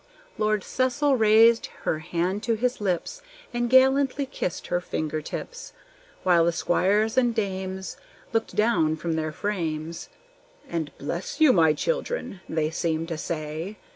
Lord 0.39 0.63
Cecil 0.63 1.15
raised 1.15 1.67
her 1.83 1.99
hand 1.99 2.41
to 2.41 2.55
his 2.55 2.81
lips, 2.81 3.21
And 3.53 3.69
gallantly 3.69 4.25
kissed 4.25 4.65
her 4.65 4.81
finger 4.81 5.21
tips; 5.21 5.73
While 6.23 6.45
the 6.45 6.51
squires 6.51 7.19
and 7.19 7.35
dames 7.35 7.97
Looked 8.33 8.55
down 8.55 8.95
from 8.95 9.13
their 9.13 9.31
frames, 9.31 10.09
And 10.67 10.91
"Bless 10.97 11.39
you, 11.39 11.53
my 11.53 11.73
children!" 11.73 12.41
they 12.49 12.71
seemed 12.71 13.09
to 13.09 13.17
say. 13.19 13.77